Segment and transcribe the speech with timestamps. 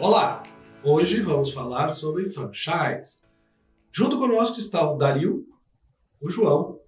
[0.00, 0.42] Olá!
[0.82, 3.20] Hoje vamos falar sobre franchise.
[3.92, 5.46] Junto conosco está o Dario,
[6.18, 6.80] o João,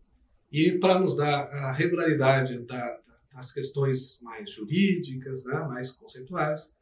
[0.51, 3.01] e para nos dar a regularidade da,
[3.35, 6.73] das questões mais jurídicas, né, mais conceituais,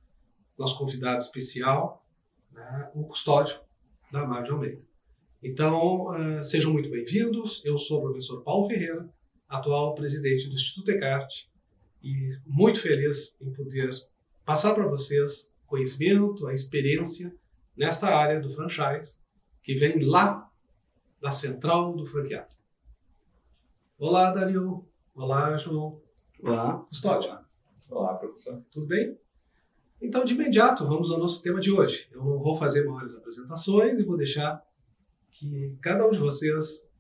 [0.56, 2.06] nosso convidado especial,
[2.52, 3.58] né, o custódio
[4.12, 4.80] da Mar Almeida.
[5.42, 7.60] Então, uh, sejam muito bem-vindos.
[7.64, 9.12] Eu sou o professor Paulo Ferreira,
[9.48, 11.48] atual presidente do Instituto Descartes,
[12.00, 13.90] e muito feliz em poder
[14.44, 17.32] passar para vocês conhecimento, a experiência
[17.76, 19.14] nesta área do franchise,
[19.62, 20.50] que vem lá
[21.20, 22.54] da central do franqueado.
[23.96, 24.84] Olá, Dario.
[25.14, 26.02] Olá, João.
[26.42, 26.78] Olá.
[26.88, 27.38] Custódio.
[27.88, 28.60] Olá, professor.
[28.72, 29.16] Tudo bem?
[30.02, 32.08] Então, de imediato, vamos ao nosso tema de hoje.
[32.10, 34.60] Eu não vou fazer maiores apresentações e vou deixar
[35.30, 36.90] que cada um de vocês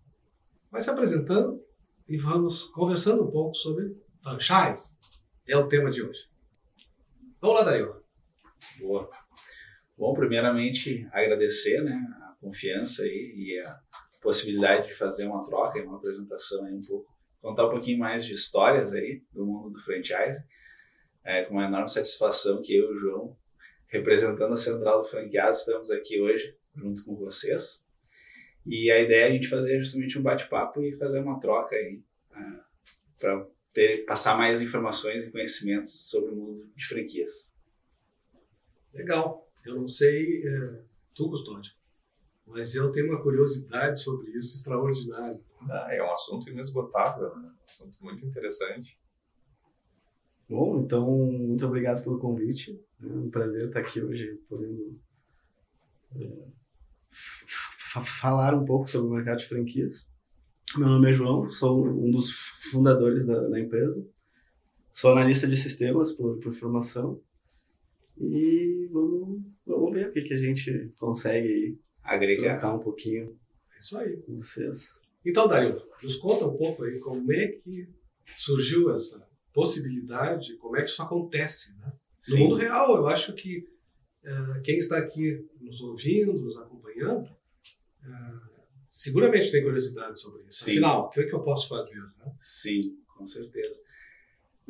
[0.70, 1.60] vai se apresentando
[2.06, 4.94] e vamos conversando um pouco sobre franchise.
[5.48, 6.28] É o tema de hoje.
[7.40, 7.99] Vamos lá, Dario.
[8.80, 9.10] Boa.
[9.96, 13.78] Bom, primeiramente, agradecer né, a confiança e, e a
[14.22, 18.24] possibilidade de fazer uma troca e uma apresentação aí um pouco, contar um pouquinho mais
[18.24, 20.42] de histórias aí do mundo do franchise.
[21.22, 23.36] É com uma enorme satisfação que eu e o João,
[23.88, 27.84] representando a Central do Franqueado, estamos aqui hoje junto com vocês.
[28.66, 32.02] E a ideia é a gente fazer justamente um bate-papo e fazer uma troca aí
[32.30, 32.60] uh,
[33.18, 33.46] para
[34.06, 37.49] passar mais informações e conhecimentos sobre o mundo de franquias.
[38.92, 39.48] Legal.
[39.64, 40.82] Eu não sei é,
[41.14, 41.72] tu, Custódio,
[42.46, 45.40] mas eu tenho uma curiosidade sobre isso extraordinária.
[45.68, 47.48] Ah, é um assunto inesgotável, né?
[47.48, 48.98] um assunto muito interessante.
[50.48, 52.80] Bom, então, muito obrigado pelo convite.
[53.00, 54.98] É um prazer estar aqui hoje, podendo
[56.16, 56.48] é,
[57.10, 60.10] falar um pouco sobre o mercado de franquias.
[60.76, 62.30] Meu nome é João, sou um dos
[62.70, 64.04] fundadores da, da empresa.
[64.90, 67.20] Sou analista de sistemas por, por formação.
[68.20, 73.38] E vamos, vamos ver o que, que a gente consegue agregar trocar um pouquinho.
[73.74, 74.16] É isso aí.
[74.18, 75.00] Com vocês.
[75.24, 77.88] Então, Dario, nos conta um pouco aí como é que
[78.24, 81.92] surgiu essa possibilidade, como é que isso acontece, né?
[82.28, 82.42] No Sim.
[82.42, 83.66] mundo real, eu acho que
[84.24, 88.50] uh, quem está aqui nos ouvindo, nos acompanhando, uh,
[88.90, 90.64] seguramente tem curiosidade sobre isso.
[90.64, 90.72] Sim.
[90.72, 92.00] Afinal, o que, é que eu posso fazer?
[92.00, 92.32] Né?
[92.42, 93.80] Sim, com certeza.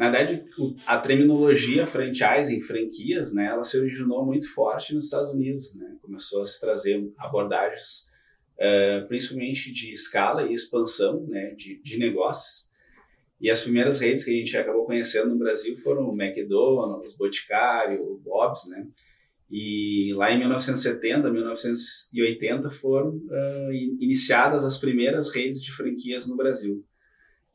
[0.00, 0.46] Na verdade,
[0.86, 5.94] a terminologia franchise em franquias, né, ela se originou muito forte nos Estados Unidos, né?
[6.00, 8.08] Começou a se trazer abordagens,
[8.54, 12.66] uh, principalmente de escala e expansão, né, de, de negócios.
[13.38, 18.02] E as primeiras redes que a gente acabou conhecendo no Brasil foram o McDonald's, Boticário,
[18.02, 18.86] o Bob's, né?
[19.50, 26.82] E lá em 1970, 1980 foram uh, iniciadas as primeiras redes de franquias no Brasil.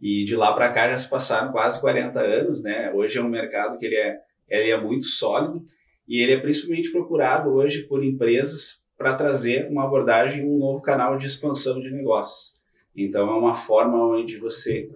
[0.08, 2.94] E de lá para cá já se passaram quase 40 anos, né?
[2.94, 5.66] Hoje é um mercado que ele é, ele é muito sólido
[6.08, 11.18] e ele é principalmente procurado hoje por empresas para trazer uma abordagem, um novo canal
[11.18, 12.56] de expansão de negócios.
[12.96, 14.88] Então é uma forma onde você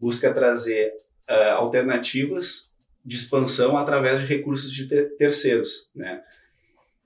[0.00, 0.94] busca trazer
[1.28, 6.22] uh, alternativas de expansão através de recursos de ter terceiros, né?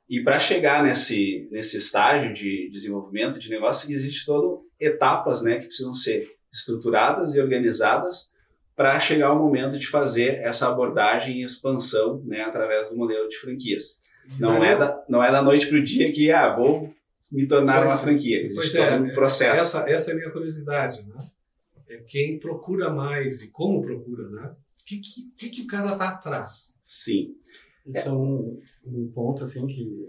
[0.08, 5.66] E para chegar nesse, nesse estágio de desenvolvimento de negócio, existe todas etapas né, que
[5.66, 6.20] precisam ser
[6.52, 8.32] estruturadas e organizadas
[8.76, 13.36] para chegar ao momento de fazer essa abordagem e expansão né, através do modelo de
[13.36, 14.00] franquias.
[14.38, 16.82] Não é, da, não é da noite para o dia que ah, vou
[17.32, 18.38] me tornar pois, uma franquia.
[18.46, 19.56] Existe pois é, um processo.
[19.56, 21.02] Essa, essa é a minha curiosidade.
[21.02, 21.16] Né?
[21.88, 24.50] É quem procura mais e como procura, né?
[24.50, 25.00] O que,
[25.36, 26.78] que, que o cara está atrás?
[26.84, 27.34] Sim.
[27.86, 30.08] Isso é, é um, um, ponto assim que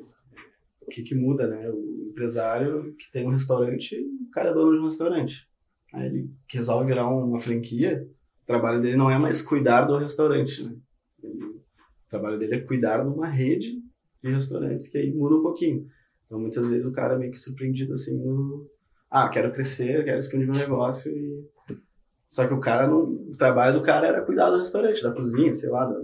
[0.81, 1.69] o que, que muda, né?
[1.69, 5.48] O empresário que tem um restaurante, o cara é dono de um restaurante.
[5.93, 8.07] Aí ele resolve virar uma franquia,
[8.43, 10.75] o trabalho dele não é mais cuidar do restaurante, né?
[11.23, 13.81] O trabalho dele é cuidar de uma rede
[14.23, 15.87] de restaurantes, que aí muda um pouquinho.
[16.25, 18.69] Então, muitas vezes o cara é meio que surpreendido assim no...
[19.09, 21.47] Ah, quero crescer, quero expandir meu negócio e...
[22.27, 23.03] Só que o cara, não...
[23.03, 25.99] o trabalho do cara era cuidar do restaurante, da cozinha, sei lá, da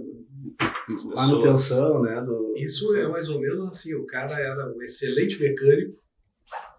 [1.14, 2.20] manutenção, né?
[2.22, 2.54] Do...
[2.56, 5.96] Isso é mais ou menos assim, o cara era um excelente mecânico,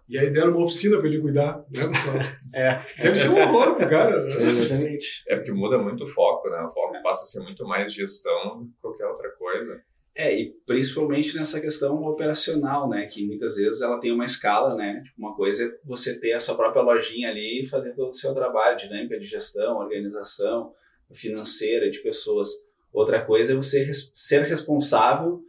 [0.08, 2.16] e aí deram uma oficina para ele cuidar, né, pessoal?
[2.54, 2.70] É.
[3.02, 4.26] Deve ser um horror pro cara, né?
[4.26, 5.22] Exatamente.
[5.28, 6.60] É porque muda muito o foco, né?
[6.62, 9.82] O foco passa a ser muito mais gestão do que qualquer outra coisa.
[10.16, 13.06] É, e principalmente nessa questão operacional, né?
[13.06, 15.02] Que muitas vezes ela tem uma escala, né?
[15.04, 18.14] Tipo, uma coisa é você ter a sua própria lojinha ali e fazer todo o
[18.14, 20.72] seu trabalho, dinâmica de gestão, organização
[21.12, 22.48] financeira de pessoas.
[22.92, 25.42] Outra coisa é você ser responsável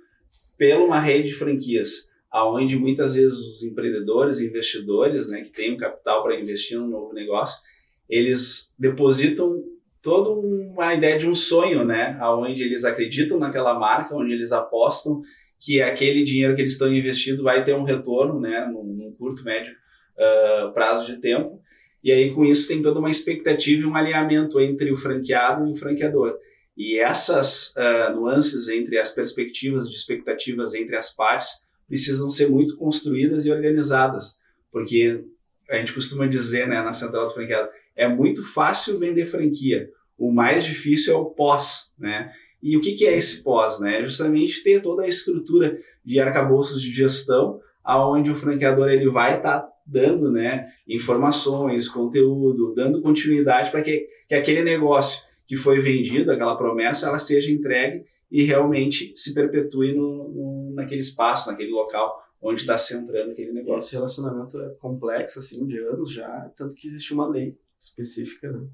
[0.58, 5.78] pela uma rede de franquias aonde muitas vezes os empreendedores, investidores, né, que têm o
[5.78, 7.62] capital para investir num novo negócio,
[8.08, 9.64] eles depositam
[10.02, 15.22] toda uma ideia de um sonho, né, aonde eles acreditam naquela marca, onde eles apostam
[15.60, 19.74] que aquele dinheiro que eles estão investindo vai ter um retorno, né, num curto, médio
[19.74, 21.62] uh, prazo de tempo.
[22.02, 25.74] E aí, com isso, tem toda uma expectativa e um alinhamento entre o franqueado e
[25.74, 26.38] o franqueador.
[26.78, 32.78] E essas uh, nuances entre as perspectivas de expectativas entre as partes precisam ser muito
[32.78, 34.40] construídas e organizadas,
[34.72, 35.26] porque
[35.70, 40.32] a gente costuma dizer né, na central do franqueado, é muito fácil vender franquia, o
[40.32, 42.32] mais difícil é o pós, né?
[42.62, 43.80] E o que, que é esse pós?
[43.80, 44.00] Né?
[44.00, 49.38] É justamente ter toda a estrutura de arcabouços de gestão, aonde o franqueador ele vai
[49.38, 55.80] estar tá dando né, informações, conteúdo, dando continuidade para que, que aquele negócio que foi
[55.80, 61.72] vendido, aquela promessa, ela seja entregue e realmente se perpetue no, no naquele espaço, naquele
[61.72, 63.88] local onde está centrando aquele negócio.
[63.88, 68.68] Esse relacionamento é complexo, assim, de anos já, tanto que existe uma lei específica né,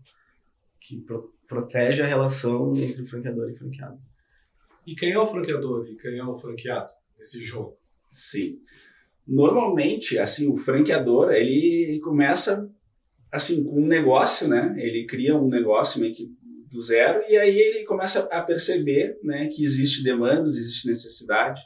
[0.79, 3.99] que pro, protege a relação entre o franqueador e franqueado.
[4.85, 7.77] E quem é o franqueador e quem é o franqueado nesse jogo?
[8.11, 8.61] Sim.
[9.27, 12.71] Normalmente, assim, o franqueador, ele começa
[13.31, 14.75] assim com um negócio, né?
[14.77, 16.34] Ele cria um negócio meio que
[16.75, 21.61] do zero e aí ele começa a perceber, né, que existe demandas, existe necessidade,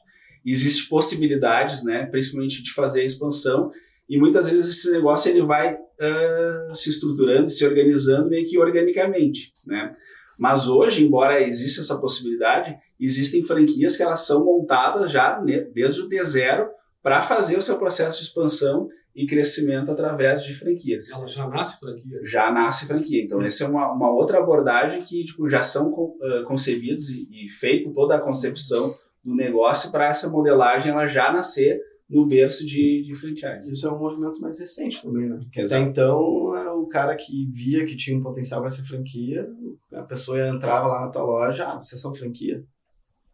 [0.46, 3.72] existe possibilidades, né, principalmente de fazer a expansão
[4.08, 9.54] e muitas vezes esse negócio ele vai uh, se estruturando, se organizando meio que organicamente,
[9.68, 9.92] né?
[10.40, 15.38] Mas hoje, embora exista essa possibilidade, existem franquias que elas são montadas já
[15.74, 16.70] desde o D0
[17.04, 21.10] para fazer o seu processo de expansão e crescimento através de franquias.
[21.12, 22.20] Ela já nasce franquia?
[22.24, 23.24] Já nasce franquia.
[23.24, 27.50] Então, essa é uma, uma outra abordagem que tipo, já são uh, concebidos e, e
[27.50, 28.90] feito toda a concepção
[29.24, 33.72] do negócio para essa modelagem ela já nascer no berço de, de franchise.
[33.72, 35.38] Isso é um movimento mais recente também, né?
[35.38, 39.48] Porque até então, é o cara que via que tinha um potencial para ser franquia,
[39.94, 42.64] a pessoa entrava lá na tua loja, ah, vocês são franquia?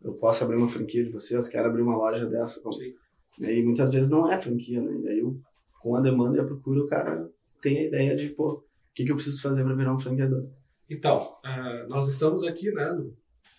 [0.04, 1.48] Eu posso abrir uma franquia de vocês?
[1.48, 2.60] Quero abrir uma loja dessa.
[2.60, 3.50] Sim.
[3.50, 4.92] E muitas vezes não é franquia, né?
[5.04, 5.24] E aí,
[5.86, 9.06] com a demanda e a procura, o cara tem a ideia de, pô, o que,
[9.06, 10.50] que eu preciso fazer para virar um franqueador?
[10.90, 12.86] Então, uh, nós estamos aqui, né,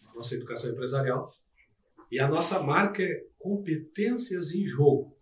[0.07, 1.33] na nossa educação empresarial,
[2.11, 5.17] e a nossa marca é competências em jogo.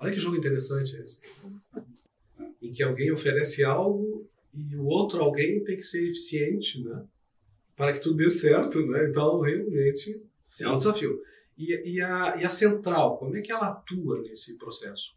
[0.00, 1.20] Olha que jogo interessante esse.
[2.60, 7.04] Em que alguém oferece algo e o outro alguém tem que ser eficiente, né?
[7.76, 9.08] Para que tudo dê certo, né?
[9.08, 10.64] Então, realmente, Sim.
[10.64, 11.22] é um desafio.
[11.56, 15.16] E, e, a, e a central, como é que ela atua nesse processo?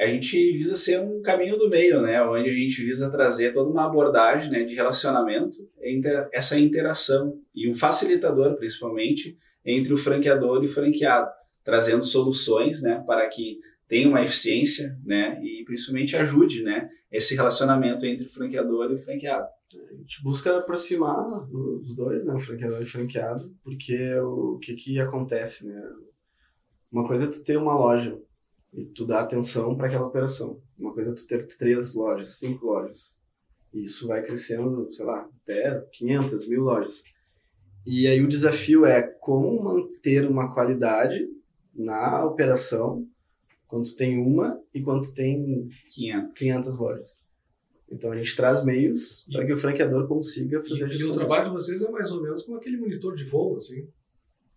[0.00, 2.22] A gente visa ser um caminho do meio, né?
[2.22, 5.58] Onde a gente visa trazer toda uma abordagem né, de relacionamento,
[6.32, 11.30] essa interação e um facilitador, principalmente, entre o franqueador e o franqueado,
[11.62, 18.06] trazendo soluções, né, para que tenha uma eficiência, né, e principalmente ajude, né, esse relacionamento
[18.06, 19.48] entre o franqueador e o franqueado.
[19.74, 24.74] A gente busca aproximar os dois, né, o franqueador e o franqueado, porque o que
[24.74, 25.78] que acontece, né?
[26.90, 28.18] Uma coisa é tu ter uma loja
[28.72, 30.60] e tu dá atenção para aquela operação.
[30.78, 33.20] Uma coisa é tu ter três lojas, cinco lojas.
[33.72, 37.02] E isso vai crescendo, sei lá, até 500, mil lojas.
[37.86, 41.28] E aí o desafio é como manter uma qualidade
[41.74, 43.06] na operação
[43.66, 47.24] quando tu tem uma e quando tu tem 500, 500 lojas.
[47.90, 51.08] Então a gente traz meios para que o franqueador consiga fazer e, a gestão.
[51.08, 53.88] E o trabalho de vocês é mais ou menos como aquele monitor de voo, assim.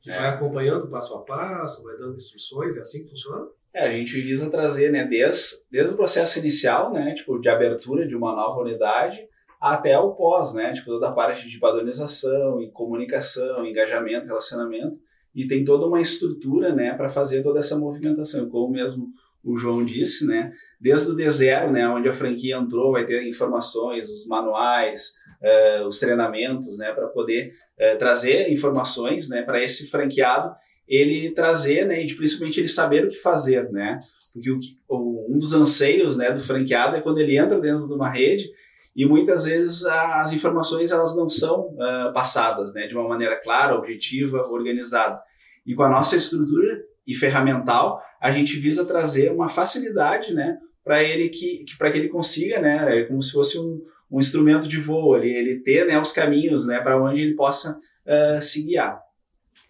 [0.01, 0.17] Que é.
[0.17, 3.47] vai acompanhando passo a passo, vai dando instruções, é assim que funciona?
[3.75, 8.07] É, a gente visa trazer, né, desde, desde o processo inicial, né, tipo, de abertura
[8.07, 9.27] de uma nova unidade,
[9.63, 10.73] até o pós, né?
[10.73, 14.97] Tipo, toda a parte de padronização e comunicação, engajamento, relacionamento.
[15.33, 18.49] E tem toda uma estrutura, né, para fazer toda essa movimentação.
[18.49, 19.07] Como mesmo
[19.41, 20.51] o João disse, né?
[20.81, 25.97] Desde o D0, né, onde a franquia entrou, vai ter informações, os manuais, uh, os
[25.97, 30.53] treinamentos, né, para poder uh, trazer informações, né, para esse franqueado
[30.87, 33.97] ele trazer, né, e principalmente ele saber o que fazer, né?
[34.33, 34.59] Porque o,
[34.89, 38.49] o, um dos anseios, né, do franqueado é quando ele entra dentro de uma rede,
[38.95, 43.75] e muitas vezes as informações elas não são uh, passadas né, de uma maneira clara,
[43.75, 45.19] objetiva, organizada.
[45.65, 51.03] E com a nossa estrutura e ferramental, a gente visa trazer uma facilidade né, para
[51.03, 54.67] ele que, que para que ele consiga, né, é como se fosse um, um instrumento
[54.67, 58.67] de voo, ele, ele ter né, os caminhos né, para onde ele possa uh, se
[58.67, 59.01] guiar.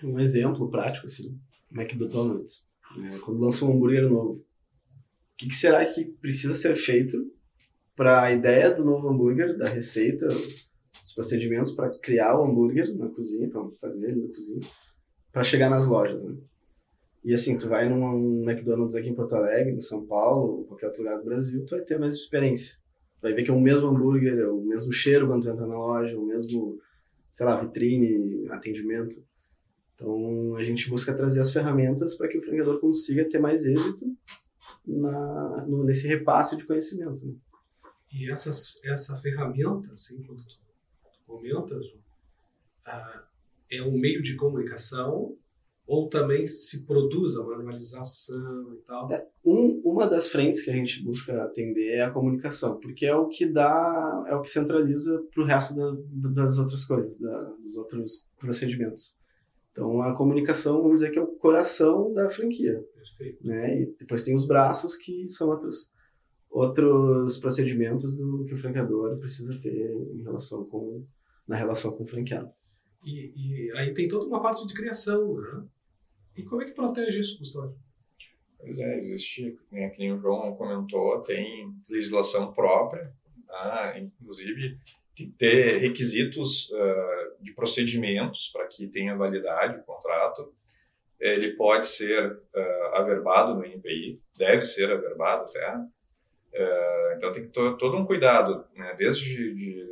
[0.03, 1.37] Um exemplo prático, assim,
[1.71, 2.67] McDonald's,
[2.97, 4.43] né, quando lança um hambúrguer novo, o
[5.37, 7.31] que, que será que precisa ser feito
[7.95, 13.07] para a ideia do novo hambúrguer, da receita, os procedimentos para criar o hambúrguer na
[13.09, 14.61] cozinha, para fazer ele na cozinha,
[15.31, 16.23] para chegar nas lojas.
[16.23, 16.35] Né?
[17.23, 21.03] E assim, tu vai num McDonald's aqui em Porto Alegre, em São Paulo, qualquer outro
[21.03, 22.77] lugar do Brasil, tu vai ter mesma experiência.
[23.19, 25.65] Tu vai ver que é o mesmo hambúrguer, é o mesmo cheiro quando tu entra
[25.65, 26.77] na loja, o mesmo,
[27.29, 29.15] sei lá, vitrine, atendimento.
[29.95, 34.05] Então, a gente busca trazer as ferramentas para que o franqueador consiga ter mais êxito
[34.85, 37.25] na, no, nesse repasse de conhecimento.
[37.25, 37.35] Né?
[38.11, 40.55] E essas, essa ferramenta, assim, quando tu,
[41.11, 41.85] tu comentas,
[42.85, 43.23] ah,
[43.71, 45.35] é um meio de comunicação
[45.85, 49.11] ou também se produz a manualização e tal?
[49.11, 53.15] É, um, uma das frentes que a gente busca atender é a comunicação, porque é
[53.15, 57.43] o que dá, é o que centraliza para o resto da, das outras coisas, da,
[57.63, 59.17] dos outros procedimentos.
[59.73, 62.81] Então a comunicação, vamos dizer que é o coração da franquia.
[62.95, 63.45] Perfeito.
[63.45, 63.81] Né?
[63.81, 65.91] E depois tem os braços que são outros
[66.49, 71.03] outros procedimentos do que o franqueador precisa ter em relação com
[71.47, 72.51] na relação com o franqueado.
[73.05, 75.65] E, e, aí tem toda uma parte de criação, né?
[76.37, 77.75] E como é que protege isso, Custódio?
[78.57, 83.13] Pois é, existe, né, que nem o João comentou, tem legislação própria,
[83.53, 83.93] tá?
[83.99, 84.79] inclusive
[85.15, 90.51] tem que ter requisitos uh, de procedimentos para que tenha validade o contrato.
[91.19, 95.75] Ele pode ser uh, averbado no INPI, deve ser averbado até.
[95.75, 98.95] Uh, então tem que ter todo um cuidado, né?
[98.97, 99.87] desde de,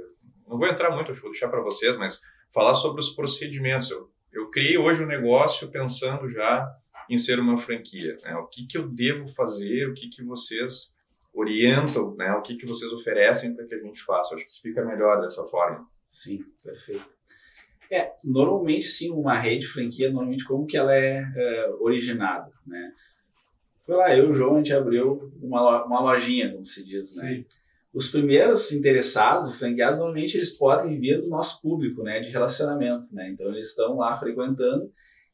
[0.47, 2.19] não vou entrar muito, vou deixar para vocês, mas
[2.51, 3.91] falar sobre os procedimentos.
[3.91, 6.67] Eu, eu criei hoje um negócio pensando já
[7.07, 8.15] em ser uma franquia.
[8.23, 8.35] Né?
[8.37, 10.95] O que, que eu devo fazer, o que, que vocês
[11.33, 12.31] orientam, né?
[12.33, 14.35] o que, que vocês oferecem para que a gente faça.
[14.35, 15.87] Acho que explica melhor dessa forma.
[16.09, 17.09] Sim, perfeito.
[17.91, 22.93] É, normalmente sim, uma rede franquia, normalmente como que ela é, é originada, né?
[23.85, 27.17] Foi lá, eu e o João, a gente abriu uma, uma lojinha, como se diz,
[27.17, 27.29] né?
[27.29, 27.45] Sim
[27.93, 33.29] os primeiros interessados, franqueados, normalmente eles podem vir do nosso público, né, de relacionamento, né?
[33.29, 34.89] Então eles estão lá frequentando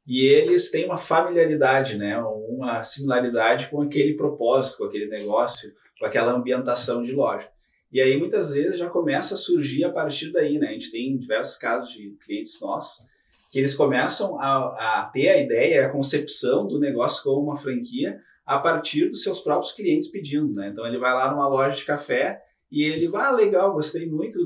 [0.05, 6.05] e eles têm uma familiaridade, né, uma similaridade com aquele propósito, com aquele negócio, com
[6.05, 7.47] aquela ambientação de loja.
[7.91, 10.69] E aí muitas vezes já começa a surgir a partir daí, né?
[10.69, 13.05] A gente tem diversos casos de clientes nossos
[13.51, 14.57] que eles começam a,
[15.01, 19.41] a ter a ideia, a concepção do negócio como uma franquia a partir dos seus
[19.41, 20.69] próprios clientes pedindo, né?
[20.69, 24.37] Então ele vai lá numa loja de café e ele vai, ah, legal, gostei muito,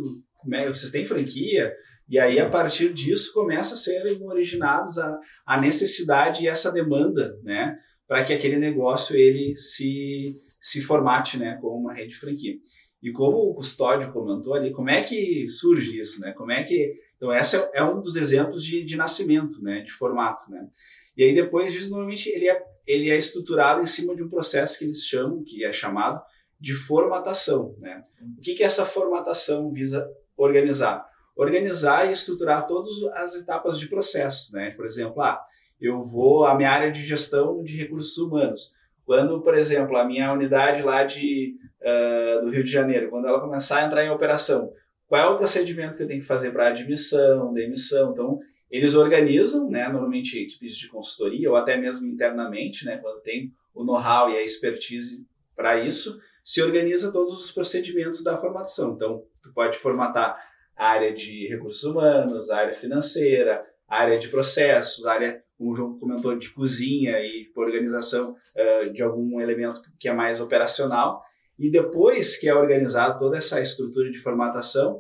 [0.52, 1.74] é, vocês têm franquia?
[2.08, 7.40] E aí, a partir disso, começa a serem originados a, a necessidade e essa demanda,
[7.44, 7.78] né?
[8.12, 10.26] Para que aquele negócio ele se,
[10.60, 11.58] se formate, né?
[11.62, 12.56] Como uma rede de franquia.
[13.02, 16.34] E como o Custódio comentou ali, como é que surge isso, né?
[16.34, 16.94] Como é que...
[17.16, 19.80] Então, esse é, é um dos exemplos de, de nascimento, né?
[19.80, 20.68] De formato, né?
[21.16, 24.78] E aí, depois disso, normalmente, ele é, ele é estruturado em cima de um processo
[24.78, 26.22] que eles chamam, que é chamado
[26.60, 27.78] de formatação.
[27.80, 28.04] Né?
[28.38, 31.08] O que, que essa formatação visa organizar?
[31.34, 34.54] Organizar e estruturar todas as etapas de processo.
[34.54, 34.70] Né?
[34.72, 35.42] Por exemplo, ah,
[35.82, 38.74] eu vou à minha área de gestão de recursos humanos.
[39.04, 43.42] Quando, por exemplo, a minha unidade lá de, uh, do Rio de Janeiro, quando ela
[43.42, 44.72] começar a entrar em operação,
[45.08, 48.12] qual é o procedimento que eu tenho que fazer para admissão, demissão?
[48.12, 53.52] Então, eles organizam, né, normalmente equipes de consultoria ou até mesmo internamente, né, quando tem
[53.74, 58.94] o know-how e a expertise para isso, se organiza todos os procedimentos da formatação.
[58.94, 60.38] Então, tu pode formatar
[60.78, 66.00] a área de recursos humanos, a área financeira, área de processos, área, como o João
[66.00, 71.22] comentou, de cozinha e organização uh, de algum elemento que é mais operacional.
[71.60, 74.98] E depois que é organizado toda essa estrutura de formatação,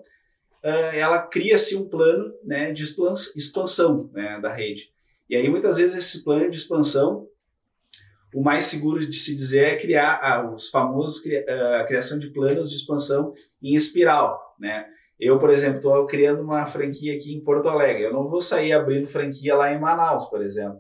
[0.64, 4.92] uh, ela cria-se um plano né, de expansão né, da rede.
[5.30, 7.28] E aí, muitas vezes, esse plano de expansão
[8.34, 11.22] o mais seguro de se dizer é criar ah, os famosos
[11.82, 14.88] a criação de planos de expansão em espiral, né?
[15.22, 18.06] Eu, por exemplo, estou criando uma franquia aqui em Porto Alegre.
[18.06, 20.80] Eu não vou sair abrindo franquia lá em Manaus, por exemplo.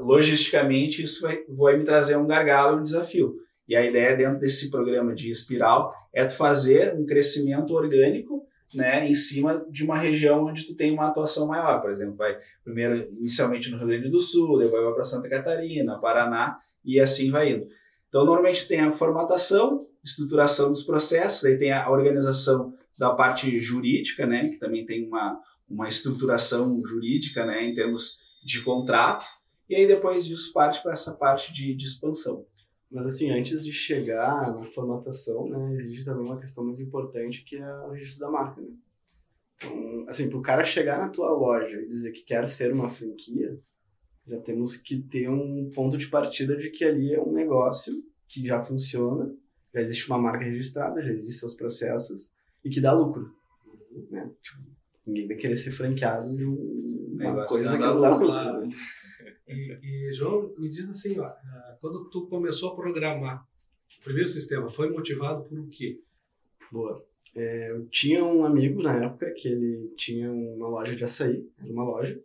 [0.00, 3.36] Logisticamente, isso vai, vai me trazer um gargalo, um desafio.
[3.68, 9.08] E a ideia dentro desse programa de espiral é tu fazer um crescimento orgânico né,
[9.08, 11.80] em cima de uma região onde tu tem uma atuação maior.
[11.80, 16.00] Por exemplo, vai primeiro inicialmente no Rio Grande do Sul, depois vai para Santa Catarina,
[16.00, 17.68] Paraná e assim vai indo.
[18.08, 24.26] Então, normalmente tem a formatação, estruturação dos processos, aí tem a organização da parte jurídica,
[24.26, 29.24] né, que também tem uma, uma estruturação jurídica, né, em termos de contrato,
[29.68, 32.46] e aí depois disso parte para essa parte de, de expansão.
[32.90, 37.56] Mas assim, antes de chegar na formatação, né, existe também uma questão muito importante que
[37.56, 38.68] é o registro da marca, né?
[39.56, 42.88] Então, assim, para o cara chegar na tua loja e dizer que quer ser uma
[42.88, 43.58] franquia,
[44.26, 47.92] já temos que ter um ponto de partida de que ali é um negócio
[48.28, 49.34] que já funciona,
[49.72, 52.30] já existe uma marca registrada, já existem seus processos
[52.64, 53.34] e que dá lucro,
[54.10, 54.30] né?
[54.42, 54.62] Tipo,
[55.06, 58.32] ninguém vai querer ser franqueado de uma coisa que não dá lucro.
[58.32, 58.70] Né?
[59.48, 63.44] E, e, João, me diz assim, ó, ah, quando tu começou a programar
[64.00, 66.00] o primeiro sistema, foi motivado por o quê?
[66.72, 67.04] Boa.
[67.34, 71.72] É, eu tinha um amigo na época que ele tinha uma loja de açaí, era
[71.72, 72.20] uma loja,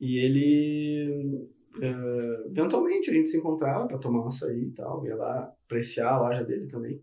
[0.00, 1.48] E ele.
[1.76, 6.14] Uh, eventualmente a gente se encontrava para tomar um açaí e tal, ia lá apreciar
[6.14, 7.00] a loja dele também.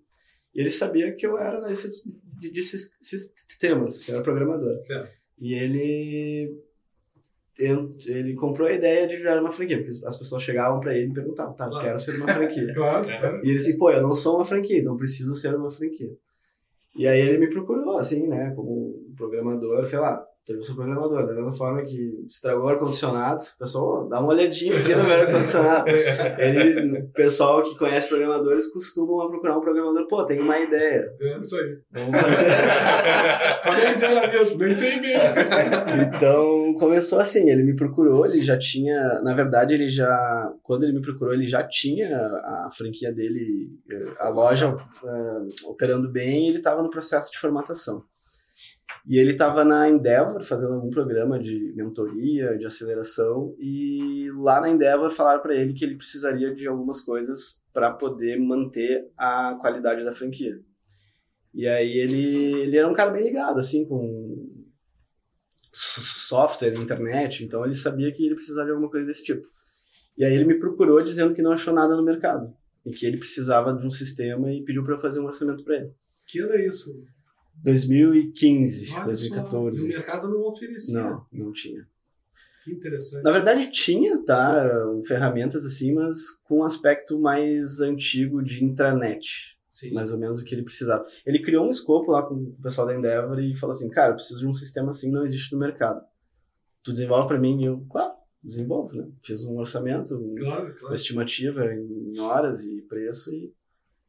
[0.55, 1.91] E ele sabia que eu era nesse
[2.39, 4.81] de, de sistemas, que eu era programador.
[4.81, 5.09] Certo.
[5.39, 6.57] E ele
[7.57, 11.13] ele comprou a ideia de virar uma franquia, porque as pessoas chegavam para ele e
[11.13, 11.85] perguntavam, tá, eu Claro.
[11.85, 12.73] quero ser uma franquia.
[12.75, 13.17] Claro, É.
[13.17, 13.45] claro.
[13.45, 16.11] E ele disse, pô, eu não sou uma franquia, então preciso ser uma franquia.
[16.97, 21.33] E aí ele me procurou, assim, né, como programador, sei lá, eu sou programador, da
[21.33, 25.15] mesma forma que estragou o ar-condicionado, o pessoal, "Ô, dá uma olhadinha aqui no meu
[25.21, 25.85] ar-condicionado.
[26.39, 31.39] Ele, o pessoal que conhece programadores costumam procurar um programador, pô, tem uma ideia, É
[31.39, 31.77] isso aí.
[31.91, 32.45] vamos fazer...
[33.63, 34.57] Qual é a ideia mesmo?
[34.57, 36.15] Nem sei mesmo.
[36.15, 40.93] Então começou assim, ele me procurou, ele já tinha, na verdade ele já, quando ele
[40.93, 44.75] me procurou, ele já tinha a franquia dele, eh, a loja
[45.05, 48.03] eh, operando bem, e ele estava no processo de formatação.
[49.07, 54.69] E ele estava na Endeavor fazendo algum programa de mentoria, de aceleração, e lá na
[54.69, 60.03] Endeavor falaram para ele que ele precisaria de algumas coisas para poder manter a qualidade
[60.03, 60.59] da franquia.
[61.53, 64.65] E aí ele, ele era um cara bem ligado, assim, com
[65.71, 69.47] software, internet, então ele sabia que ele precisava de alguma coisa desse tipo.
[70.17, 73.17] E aí ele me procurou dizendo que não achou nada no mercado e que ele
[73.17, 75.91] precisava de um sistema e pediu para eu fazer um orçamento para ele.
[76.27, 76.91] Que ano é isso?
[77.63, 79.77] 2015, Olha só, 2014.
[79.79, 80.99] e o mercado não oferecia.
[81.01, 81.85] Não, não tinha.
[82.63, 83.23] Que interessante.
[83.23, 84.63] Na verdade tinha, tá,
[85.07, 89.93] ferramentas assim, mas com um aspecto mais antigo de intranet, Sim.
[89.93, 91.05] mais ou menos o que ele precisava.
[91.25, 94.15] Ele criou um escopo lá com o pessoal da Endeavor e falou assim, cara, eu
[94.15, 96.01] preciso de um sistema assim, não existe no mercado.
[96.83, 99.07] Tu desenvolve para mim e eu, claro, desenvolvo, né?
[99.23, 100.95] Fiz um orçamento, um- Claro, uma claro.
[100.95, 103.53] estimativa em horas e preço e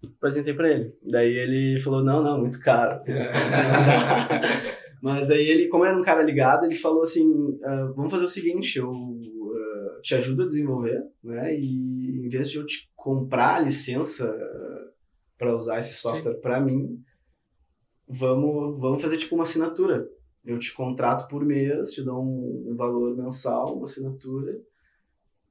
[0.04, 0.94] apresentei para ele.
[1.02, 3.00] Daí ele falou, não, não, muito caro.
[5.02, 8.28] Mas aí ele, como era um cara ligado, ele falou assim, "Ah, vamos fazer o
[8.28, 11.54] seguinte, eu ah, te ajudo a desenvolver, né?
[11.59, 14.37] E em vez de eu te comprar a licença
[15.38, 16.98] para usar esse software para mim,
[18.09, 20.09] vamos, vamos fazer tipo uma assinatura.
[20.44, 24.59] Eu te contrato por mês, te dou um, um valor mensal, uma assinatura,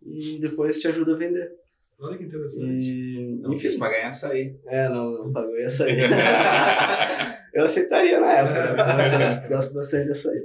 [0.01, 1.51] e depois te ajudo a vender.
[1.99, 2.91] Olha que interessante.
[2.91, 4.59] E, Não enfim, fiz pra ganhar açaí.
[4.65, 5.97] é, não, não pagou ia sair.
[7.53, 9.45] eu aceitaria na época, né?
[9.45, 10.43] Eu gosto- bastante de açaí.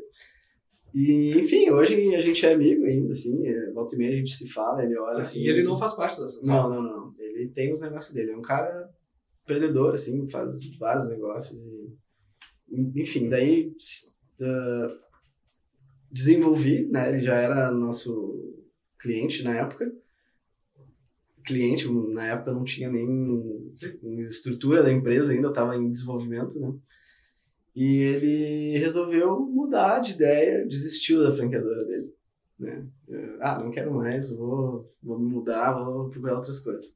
[0.94, 4.34] E, enfim, hoje a gente é amigo ainda, assim, é, volta e meia a gente
[4.34, 5.40] se fala, ele olha assim.
[5.40, 6.40] e ele não faz parte dessa.
[6.44, 7.14] Não, não, não.
[7.18, 8.32] Ele tem os negócios dele.
[8.32, 8.90] É um cara
[9.44, 11.90] empreendedor, assim, faz vários negócios e.
[13.00, 13.72] Enfim, daí
[14.40, 14.86] ah,
[16.10, 17.08] desenvolvi, né?
[17.10, 18.54] Ele já era nosso
[18.98, 19.90] cliente na época.
[21.44, 23.72] Cliente, na época não tinha nem
[24.20, 26.72] estrutura da empresa ainda, eu estava em desenvolvimento, né?
[27.74, 32.12] E ele resolveu mudar de ideia, desistiu da franqueadora dele,
[32.58, 32.86] né?
[33.40, 36.94] Ah, não quero mais, vou, vou me mudar, vou procurar outras coisas.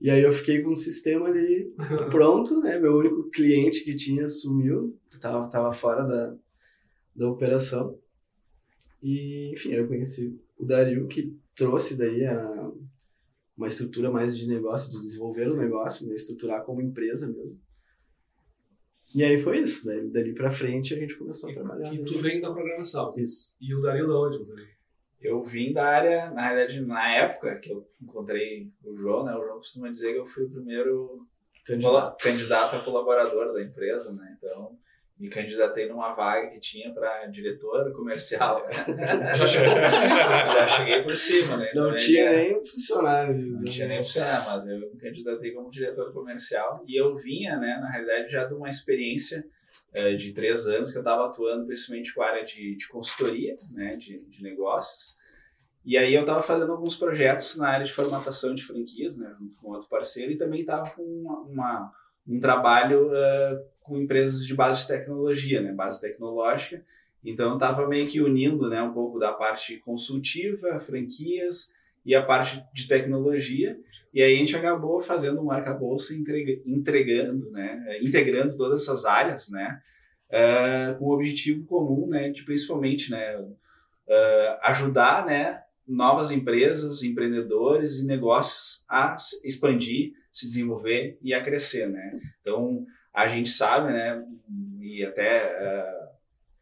[0.00, 1.72] E aí eu fiquei com um sistema ali
[2.10, 2.78] pronto, né?
[2.78, 6.36] Meu único cliente que tinha sumiu, tava, tava fora da,
[7.14, 7.96] da operação.
[9.00, 12.70] E, enfim, eu conheci o Dario, que trouxe daí a,
[13.56, 16.14] uma estrutura mais de negócio, de desenvolver o negócio, né?
[16.14, 17.60] estruturar como empresa mesmo.
[19.14, 21.92] E aí foi isso, daí, dali pra frente a gente começou a trabalhar.
[21.92, 22.04] E né?
[22.06, 23.10] tu vem da programação.
[23.16, 23.54] Isso.
[23.60, 24.38] E o Dario da onde?
[24.38, 24.46] o?
[25.20, 29.34] Eu vim da área, na realidade, na época que eu encontrei o João, né?
[29.36, 31.26] O João costuma dizer que eu fui o primeiro
[31.80, 34.36] cola- candidato a colaborador da empresa, né?
[34.36, 34.76] Então,
[35.22, 38.66] me candidatei numa vaga que tinha para diretor comercial.
[39.38, 39.66] Já cima.
[40.52, 41.70] Já cheguei por cima, né?
[41.74, 43.34] Não tinha ele- nem um funcionário.
[43.52, 47.78] Não tinha nem funcionário, mas eu me candidatei como diretor comercial e eu vinha, né,
[47.80, 49.44] na realidade, já de uma experiência
[49.94, 53.54] eh, de três anos que eu estava atuando principalmente com a área de, de consultoria,
[53.72, 55.16] né, de, de negócios.
[55.84, 59.56] E aí eu estava fazendo alguns projetos na área de formatação de franquias, né, junto
[59.56, 61.92] com outro parceiro, e também estava com uma, uma-
[62.26, 66.82] um trabalho eh, com empresas de base de tecnologia, né, base tecnológica.
[67.24, 71.72] Então estava meio que unindo, né, um pouco da parte consultiva, franquias,
[72.04, 73.78] e a parte de tecnologia.
[74.12, 79.04] E aí a gente acabou fazendo um arcabouço entrega- entregando, né, eh, integrando todas essas
[79.04, 79.80] áreas, né,
[80.30, 83.42] eh, com o objetivo comum, né, de principalmente, né,
[84.08, 91.88] eh, ajudar, né, novas empresas, empreendedores e negócios a expandir, se desenvolver e a crescer,
[91.88, 92.10] né.
[92.40, 94.24] Então a gente sabe, né,
[94.80, 96.08] e até eh,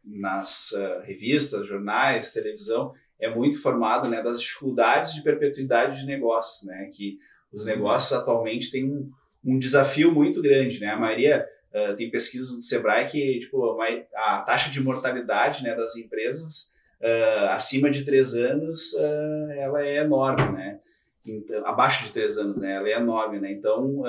[0.03, 6.67] nas eh, revistas, jornais, televisão é muito formado né, das dificuldades de perpetuidade de negócios,
[6.67, 6.89] né?
[6.91, 7.19] Que
[7.53, 9.11] os negócios atualmente têm um,
[9.45, 10.87] um desafio muito grande, né?
[10.87, 15.75] A maioria uh, tem pesquisas do Sebrae que tipo a, a taxa de mortalidade né,
[15.75, 20.79] das empresas uh, acima de três anos, uh, ela é enorme, né?
[21.23, 22.77] Então, abaixo de três anos, né?
[22.77, 23.51] Ela é enorme, né?
[23.51, 24.01] Então,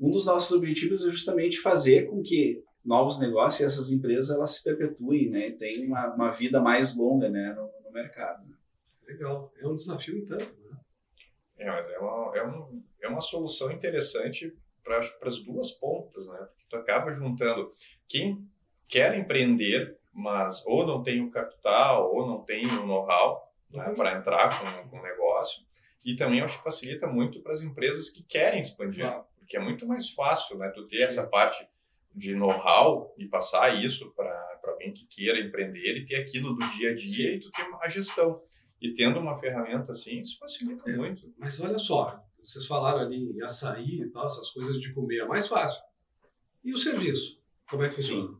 [0.00, 4.52] um dos nossos objetivos é justamente fazer com que novos negócios e essas empresas elas
[4.56, 5.50] se perpetuem, né?
[5.50, 7.52] Tenham uma, uma, vida mais longa, né?
[7.54, 8.46] No, no mercado.
[8.46, 8.54] Né?
[9.06, 9.52] Legal.
[9.58, 10.38] É um desafio, então.
[10.38, 10.78] Né?
[11.58, 16.38] É, mas é uma, é, um, é uma solução interessante para as duas pontas, né?
[16.38, 17.74] Porque tu acaba juntando
[18.06, 18.48] quem
[18.86, 23.94] quer empreender, mas ou não tem o capital, ou não tem o know-how né, uhum.
[23.94, 25.62] para entrar com, com o negócio.
[26.06, 29.27] E também acho que facilita muito para as empresas que querem expandir, claro.
[29.48, 30.68] Porque é muito mais fácil, né?
[30.68, 31.02] Tu ter Sim.
[31.04, 31.66] essa parte
[32.14, 36.90] de know-how e passar isso para alguém que queira empreender e ter aquilo do dia
[36.90, 37.36] a dia Sim.
[37.36, 38.42] e tu ter a gestão.
[38.78, 41.32] E tendo uma ferramenta assim, isso facilita é, muito.
[41.38, 45.26] Mas olha só, vocês falaram ali em açaí e tal, essas coisas de comer, é
[45.26, 45.82] mais fácil.
[46.62, 47.40] E o serviço?
[47.70, 48.36] Como é que funciona?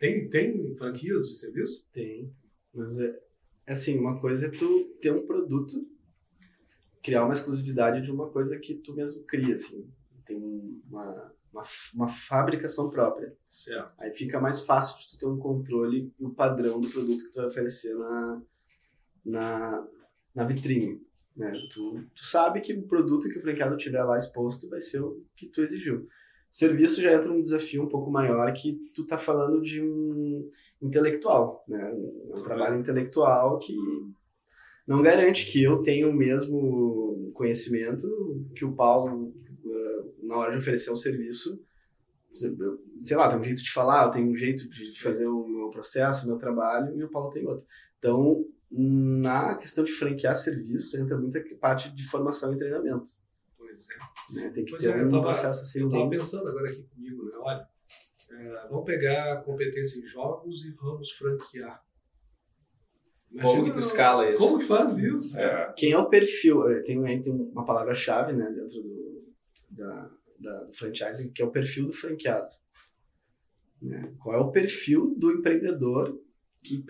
[0.00, 1.86] Tem, tem franquias de serviço?
[1.92, 2.34] Tem.
[2.72, 3.20] Mas é
[3.66, 5.86] assim, uma coisa é tu ter um produto,
[7.02, 9.86] criar uma exclusividade de uma coisa que tu mesmo cria, assim.
[10.28, 11.62] Tem uma, uma,
[11.94, 13.34] uma fabricação própria.
[13.50, 13.90] Certo.
[13.98, 17.32] Aí fica mais fácil de tu ter um controle e o padrão do produto que
[17.32, 18.42] tu vai oferecer na,
[19.24, 19.88] na,
[20.34, 21.00] na vitrine.
[21.34, 21.50] Né?
[21.72, 25.24] Tu, tu sabe que o produto que o franqueado tiver lá exposto vai ser o
[25.34, 26.06] que tu exigiu.
[26.50, 30.48] Serviço já entra um desafio um pouco maior que tu tá falando de um
[30.80, 31.92] intelectual, né?
[32.32, 33.74] Um trabalho intelectual que
[34.86, 38.06] não garante que eu tenha o mesmo conhecimento
[38.56, 39.27] que o Paulo
[40.28, 41.60] na hora de oferecer um serviço.
[43.02, 46.26] Sei lá, tem um jeito de falar, tem um jeito de fazer o meu processo,
[46.26, 47.66] o meu trabalho, e o Paulo tem outro.
[47.98, 53.10] Então, na questão de franquear serviço, entra muita parte de formação e treinamento.
[53.56, 54.34] Pois é.
[54.34, 54.50] Né?
[54.50, 55.80] Tem que pois ter é, um tava, processo assim.
[55.80, 57.32] Eu estava pensando agora aqui comigo, né?
[57.38, 57.68] Olha,
[58.30, 61.82] é, vamos pegar competência em jogos e vamos franquear.
[63.30, 64.38] Imagina, como que tu escala isso?
[64.38, 65.40] Como que faz isso?
[65.40, 65.72] É.
[65.76, 66.68] Quem é o perfil?
[66.68, 69.08] É, tem, tem uma palavra-chave né, dentro do,
[69.70, 72.54] da, da, do franchising, que é o perfil do franqueado.
[73.80, 74.12] Né?
[74.18, 76.18] Qual é o perfil do empreendedor
[76.62, 76.82] que,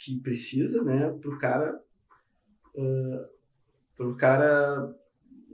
[0.00, 1.80] que precisa, né, pro cara
[2.74, 3.32] uh,
[3.96, 4.94] pro cara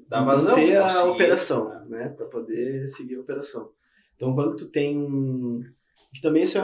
[0.09, 3.71] dar vazão ter a operação, né, né para poder seguir a operação.
[4.17, 5.63] Então, quando tu tem um
[6.13, 6.61] que também essa,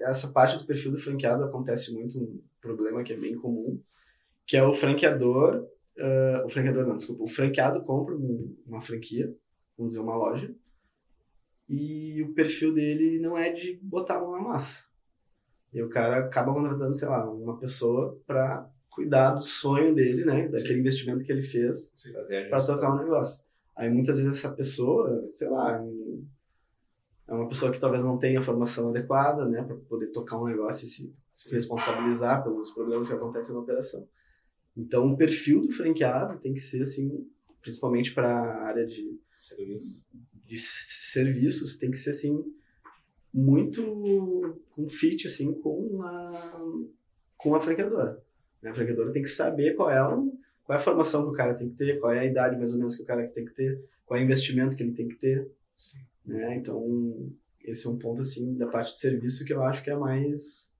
[0.00, 3.80] é, essa parte do perfil do franqueado acontece muito um problema que é bem comum,
[4.44, 5.64] que é o franqueador,
[5.96, 8.16] uh, o franqueador não, desculpa, o franqueado compra
[8.66, 9.32] uma franquia,
[9.78, 10.52] vamos dizer uma loja,
[11.68, 14.90] e o perfil dele não é de botar a mão na massa.
[15.72, 20.48] E o cara acaba contratando, sei lá, uma pessoa para cuidar do sonho dele, né?
[20.48, 20.80] Daquele Sim.
[20.80, 21.94] investimento que ele fez
[22.48, 23.44] para tocar um negócio.
[23.76, 25.80] Aí muitas vezes essa pessoa, sei lá,
[27.28, 30.46] é uma pessoa que talvez não tenha a formação adequada, né, para poder tocar um
[30.46, 34.08] negócio e se, se responsabilizar pelos problemas que acontecem na operação.
[34.76, 37.28] Então, o perfil do franqueado tem que ser assim,
[37.60, 40.02] principalmente para a área de serviço.
[40.44, 42.44] de serviços, tem que ser assim
[43.32, 46.32] muito com fit assim com a
[47.36, 48.22] com a franqueadora.
[48.64, 50.32] A franqueadora tem que saber qual é o,
[50.64, 52.72] qual é a formação que o cara tem que ter, qual é a idade mais
[52.72, 55.06] ou menos que o cara tem que ter, qual é o investimento que ele tem
[55.06, 55.48] que ter.
[55.76, 55.98] Sim.
[56.26, 56.56] Né?
[56.56, 57.30] Então,
[57.62, 60.74] esse é um ponto assim da parte de serviço que eu acho que é mais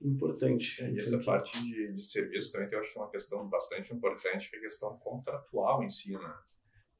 [0.00, 0.82] importante.
[0.82, 3.92] É, e essa parte de, de, serviço também eu acho que é uma questão bastante
[3.92, 6.34] importante, que é a questão contratual em si, né?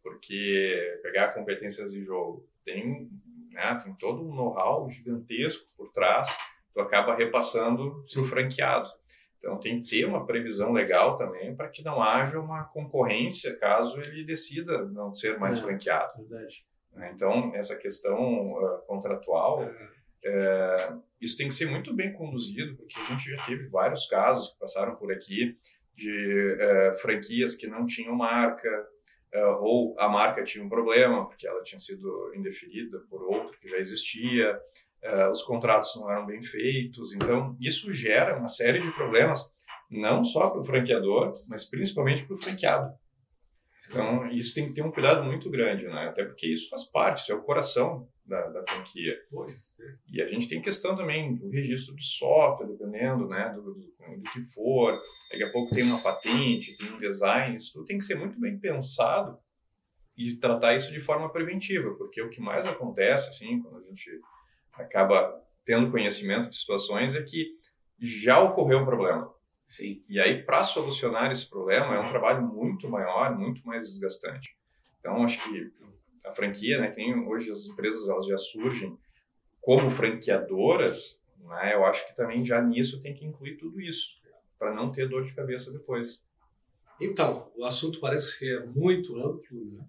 [0.02, 3.10] Porque pegar competências de jogo tem
[3.58, 3.80] né?
[3.82, 6.28] Tem todo um know-how gigantesco por trás,
[6.72, 8.88] tu acaba repassando para o franqueado.
[9.38, 14.00] Então tem que ter uma previsão legal também para que não haja uma concorrência caso
[14.00, 16.24] ele decida não ser mais é, franqueado.
[16.26, 16.66] Verdade.
[16.92, 17.12] Né?
[17.14, 19.97] Então essa questão uh, contratual, é.
[20.28, 20.76] É,
[21.20, 24.58] isso tem que ser muito bem conduzido, porque a gente já teve vários casos que
[24.58, 25.56] passaram por aqui
[25.94, 28.68] de é, franquias que não tinham marca,
[29.34, 33.68] uh, ou a marca tinha um problema, porque ela tinha sido indeferida por outro que
[33.68, 34.56] já existia,
[35.04, 37.12] uh, os contratos não eram bem feitos.
[37.14, 39.50] Então, isso gera uma série de problemas,
[39.90, 42.92] não só para o franqueador, mas principalmente para o franqueado.
[43.88, 46.08] Então, isso tem que ter um cuidado muito grande, né?
[46.08, 49.18] Até porque isso faz parte, isso é o coração da, da franquia.
[50.12, 54.30] E a gente tem questão também do registro do software, dependendo né, do, do, do,
[54.32, 55.00] que for.
[55.30, 58.38] Daqui a pouco tem uma patente, tem um design, isso tudo tem que ser muito
[58.38, 59.38] bem pensado
[60.16, 64.20] e tratar isso de forma preventiva, porque o que mais acontece, assim, quando a gente
[64.72, 67.56] acaba tendo conhecimento de situações, é que
[68.00, 69.32] já ocorreu um problema.
[69.66, 70.02] Sim.
[70.08, 74.56] E aí, para solucionar esse problema, é um trabalho muito maior, muito mais desgastante.
[74.98, 75.70] Então, acho que
[76.28, 78.96] a franquia, né, tem, hoje as empresas elas já surgem
[79.60, 84.16] como franqueadoras, né, eu acho que também já nisso tem que incluir tudo isso.
[84.58, 86.20] para não ter dor de cabeça depois.
[87.00, 89.84] Então, o assunto parece que é muito amplo, né?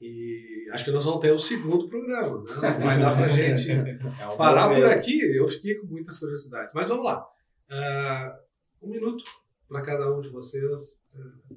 [0.00, 2.54] E acho que nós vamos ter o segundo programa, né?
[2.82, 5.20] Vai dar para a gente É um parar por aqui.
[5.36, 6.72] Eu fiquei com muitas curiosidades.
[6.72, 7.26] Mas vamos lá.
[7.68, 8.38] Ah,
[8.80, 9.24] um minuto
[9.68, 11.54] para cada um de vocês ah,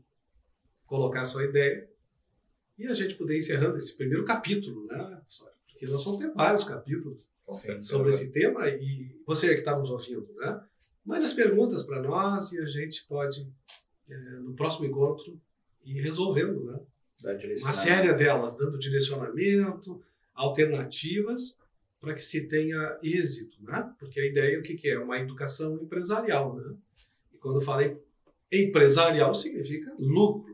[0.86, 1.88] colocar sua ideia
[2.82, 5.22] e a gente poder ir encerrando esse primeiro capítulo, né?
[5.68, 7.30] Porque nós vamos ter vários capítulos
[7.80, 10.64] sobre esse tema e você que está nos ouvindo, né?
[11.06, 13.48] Mande as perguntas para nós e a gente pode,
[14.10, 15.40] eh, no próximo encontro,
[15.84, 16.80] ir resolvendo, né?
[17.62, 20.02] Uma série delas, dando direcionamento,
[20.34, 21.58] alternativas
[22.00, 23.94] para que se tenha êxito, né?
[24.00, 24.98] Porque a ideia o que, que é?
[24.98, 26.76] Uma educação empresarial, né?
[27.32, 28.00] E quando eu falei
[28.52, 30.51] empresarial, significa lucro.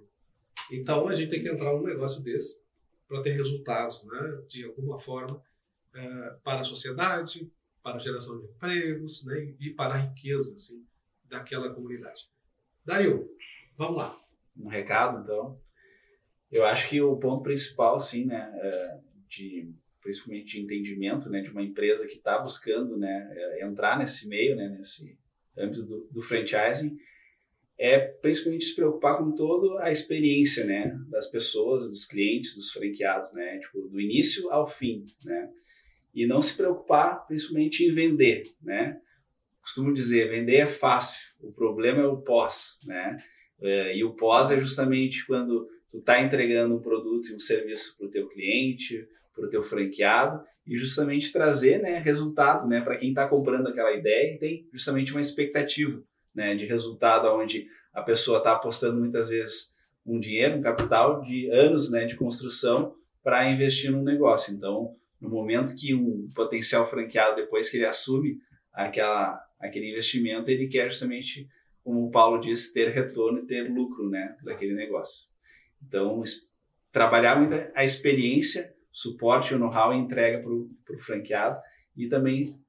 [0.72, 2.62] Então a gente tem que entrar num negócio desse
[3.08, 4.44] para ter resultados, né?
[4.48, 5.42] De alguma forma,
[5.96, 7.50] eh, para a sociedade,
[7.82, 9.54] para a geração de empregos, né?
[9.60, 10.86] E para a riqueza, assim,
[11.26, 12.30] daquela comunidade.
[12.86, 13.30] Dario,
[13.78, 14.20] vamos lá.
[14.56, 15.60] um recado, então.
[16.52, 19.00] Eu acho que o ponto principal, assim, né, é,
[19.30, 24.28] de principalmente de entendimento, né, de uma empresa que está buscando, né, é, entrar nesse
[24.30, 25.20] meio, né, nesse
[25.58, 26.98] âmbito do, do franchising,
[27.80, 33.34] é principalmente se preocupar com toda a experiência, né, das pessoas, dos clientes, dos franqueados,
[33.34, 35.50] né, tipo, do início ao fim, né,
[36.14, 39.00] e não se preocupar principalmente em vender, né.
[39.62, 43.16] Costumo dizer, vender é fácil, o problema é o pós, né.
[43.62, 47.96] É, e o pós é justamente quando tu está entregando um produto e um serviço
[47.98, 52.98] para o teu cliente, para o teu franqueado e justamente trazer né, resultado né, para
[52.98, 56.04] quem está comprando aquela ideia e tem justamente uma expectativa
[56.38, 61.52] né, de resultado onde a pessoa está apostando muitas vezes um dinheiro, um capital de
[61.52, 64.54] anos né, de construção para investir num negócio.
[64.54, 68.38] Então, no momento que um potencial franqueado, depois que ele assume
[68.72, 71.50] aquela, aquele investimento, ele quer justamente
[71.84, 75.30] como o Paulo disse, ter retorno e ter lucro né, daquele negócio.
[75.82, 76.22] Então,
[76.92, 81.58] trabalhar muito a experiência, suporte, o know-how e entrega para o franqueado
[81.96, 82.60] e também,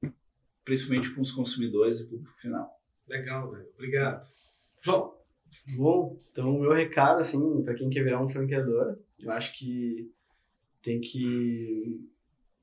[0.63, 2.78] principalmente com os consumidores e público final.
[3.09, 3.67] Legal, velho.
[3.75, 4.27] Obrigado.
[4.81, 5.19] João,
[5.75, 10.11] Bom, então o meu recado, assim, para quem quer virar um franqueador, eu acho que
[10.81, 11.99] tem que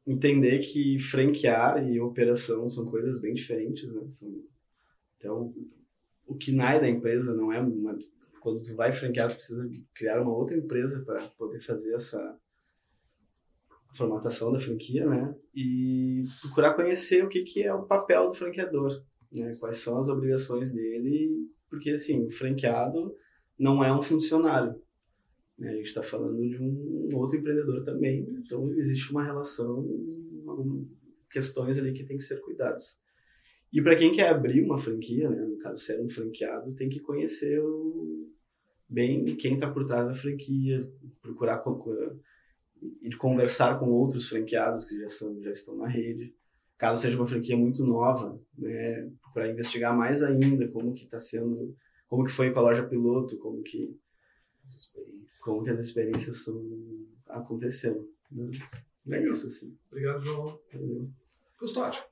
[0.06, 4.02] entender que franquear e operação são coisas bem diferentes, né?
[4.08, 4.42] São,
[5.18, 5.54] então,
[6.26, 7.98] o que nasce da empresa não é uma...
[8.40, 12.38] Quando tu vai franquear, tu precisa criar uma outra empresa para poder fazer essa
[13.92, 15.34] formatação da franquia, né?
[15.54, 19.52] E procurar conhecer o que, que é o papel do franqueador, né?
[19.58, 23.14] Quais são as obrigações dele, porque, assim, o franqueado
[23.58, 24.80] não é um funcionário,
[25.58, 25.70] né?
[25.70, 29.86] A gente está falando de um outro empreendedor também, então existe uma relação,
[31.30, 33.00] questões ali que tem que ser cuidadas.
[33.72, 37.00] E para quem quer abrir uma franquia, né, no caso ser um franqueado, tem que
[37.00, 38.30] conhecer o,
[38.88, 40.88] bem quem está por trás da franquia,
[41.20, 41.62] procurar
[43.02, 46.34] ir conversar com outros franqueados que já são já estão na rede.
[46.78, 51.74] Caso seja uma franquia muito nova, né, procurar investigar mais ainda como que está sendo,
[52.06, 53.98] como que foi com a loja piloto, como que
[54.64, 55.38] As experiências.
[55.40, 56.62] como que as experiências estão
[57.28, 58.08] acontecendo.
[58.30, 58.58] Mas
[59.10, 59.76] é isso assim.
[59.90, 60.60] obrigado, João.
[60.68, 61.08] entendeu?
[61.58, 62.02] Custódio.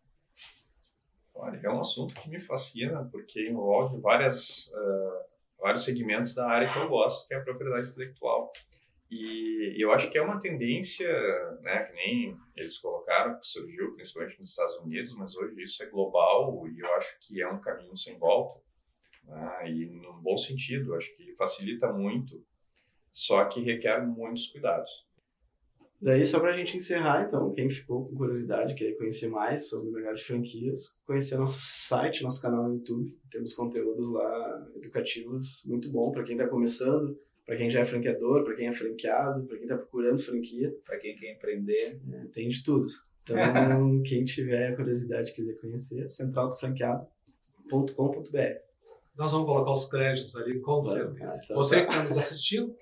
[1.34, 5.22] Olha, é um assunto que me fascina, porque envolve várias, ah,
[5.60, 8.50] vários segmentos da área que eu gosto, que é a propriedade intelectual.
[9.10, 11.08] E eu acho que é uma tendência,
[11.60, 15.86] né, que nem eles colocaram, que surgiu principalmente nos Estados Unidos, mas hoje isso é
[15.86, 18.60] global e eu acho que é um caminho sem volta.
[19.24, 22.44] né, e num bom sentido, acho que facilita muito,
[23.12, 24.90] só que requer muitos cuidados.
[26.00, 29.92] Daí, só pra gente encerrar, então, quem ficou com curiosidade, querer conhecer mais sobre o
[29.92, 33.16] mercado de franquias, conhecer nosso site, nosso canal no YouTube.
[33.30, 38.44] Temos conteúdos lá educativos muito bom para quem está começando, para quem já é franqueador,
[38.44, 40.74] para quem é franqueado, para quem está procurando franquia.
[40.84, 42.86] Para quem quer empreender, né, Tem de tudo.
[43.22, 43.36] Então,
[44.04, 48.64] quem tiver curiosidade e quiser conhecer, centraldofranqueado.com.br.
[49.16, 51.30] Nós vamos colocar os créditos ali, com Vai, certeza.
[51.30, 51.84] ah, então Você tá.
[51.86, 52.74] que está nos assistindo,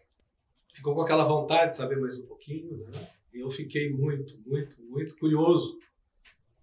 [0.74, 2.90] ficou com aquela vontade de saber mais um pouquinho, né?
[3.34, 5.78] E eu fiquei muito, muito, muito curioso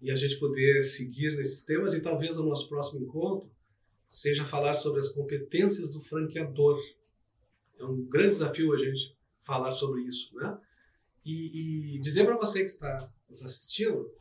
[0.02, 3.50] e a gente poder seguir nesses temas e talvez o nosso próximo encontro
[4.08, 6.80] seja falar sobre as competências do franqueador.
[7.80, 10.58] É um grande desafio a gente falar sobre isso, né?
[11.26, 14.12] E, e dizer para você que está nos assistindo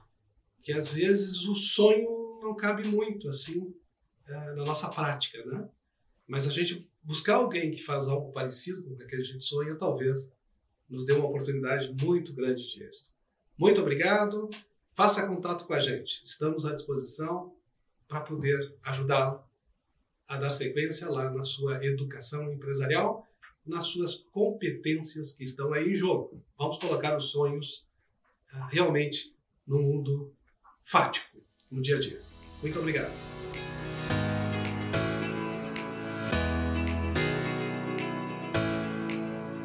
[0.60, 3.74] que às vezes o sonho não cabe muito assim
[4.26, 5.68] eh, na nossa prática, né?
[6.26, 9.76] Mas a gente buscar alguém que faz algo parecido com o que a gente sonha,
[9.76, 10.36] talvez
[10.88, 13.10] nos dê uma oportunidade muito grande de êxito.
[13.56, 14.48] Muito obrigado.
[14.94, 16.22] Faça contato com a gente.
[16.24, 17.54] Estamos à disposição
[18.06, 19.42] para poder ajudá-lo
[20.26, 23.26] a dar sequência lá na sua educação empresarial,
[23.68, 26.42] nas suas competências que estão aí em jogo.
[26.59, 27.87] Vamos colocar os sonhos
[28.52, 29.35] uh, realmente
[29.66, 30.33] no mundo
[30.85, 31.38] fático,
[31.70, 32.22] no dia a dia.
[32.62, 33.38] Muito obrigado.